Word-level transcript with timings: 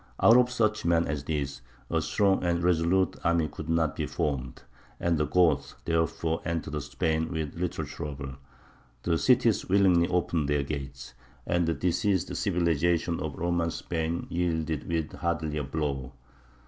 Out 0.19 0.35
of 0.35 0.49
such 0.49 0.83
men 0.83 1.05
as 1.05 1.25
these 1.25 1.61
a 1.91 2.01
strong 2.01 2.43
and 2.43 2.63
resolute 2.63 3.15
army 3.23 3.47
could 3.47 3.69
not 3.69 3.95
be 3.95 4.07
formed; 4.07 4.63
and 4.99 5.15
the 5.19 5.27
Goths 5.27 5.75
therefore 5.85 6.41
entered 6.43 6.81
Spain 6.81 7.29
with 7.31 7.53
little 7.53 7.85
trouble; 7.85 8.33
the 9.03 9.19
cities 9.19 9.69
willingly 9.69 10.07
opened 10.07 10.49
their 10.49 10.63
gates, 10.63 11.13
and 11.45 11.67
the 11.67 11.75
diseased 11.75 12.35
civilization 12.35 13.19
of 13.19 13.35
Roman 13.35 13.69
Spain 13.69 14.25
yielded 14.31 14.87
with 14.87 15.11
hardly 15.11 15.55
a 15.59 15.63
blow. 15.63 16.11